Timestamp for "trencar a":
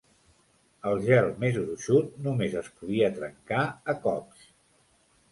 3.19-3.95